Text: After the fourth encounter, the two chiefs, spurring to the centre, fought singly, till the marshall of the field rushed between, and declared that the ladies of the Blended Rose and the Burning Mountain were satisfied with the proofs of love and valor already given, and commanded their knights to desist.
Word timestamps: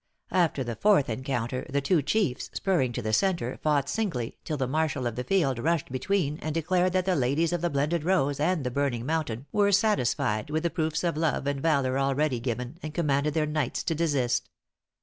After 0.31 0.63
the 0.63 0.73
fourth 0.75 1.09
encounter, 1.09 1.63
the 1.69 1.79
two 1.79 2.01
chiefs, 2.01 2.49
spurring 2.55 2.91
to 2.93 3.03
the 3.03 3.13
centre, 3.13 3.59
fought 3.61 3.87
singly, 3.87 4.35
till 4.43 4.57
the 4.57 4.65
marshall 4.65 5.05
of 5.05 5.15
the 5.15 5.23
field 5.23 5.59
rushed 5.59 5.91
between, 5.91 6.39
and 6.39 6.55
declared 6.55 6.93
that 6.93 7.05
the 7.05 7.15
ladies 7.15 7.53
of 7.53 7.61
the 7.61 7.69
Blended 7.69 8.03
Rose 8.03 8.39
and 8.39 8.63
the 8.63 8.71
Burning 8.71 9.05
Mountain 9.05 9.45
were 9.51 9.71
satisfied 9.71 10.49
with 10.49 10.63
the 10.63 10.71
proofs 10.71 11.03
of 11.03 11.17
love 11.17 11.45
and 11.45 11.61
valor 11.61 11.99
already 11.99 12.39
given, 12.39 12.79
and 12.81 12.95
commanded 12.95 13.35
their 13.35 13.45
knights 13.45 13.83
to 13.83 13.93
desist. 13.93 14.49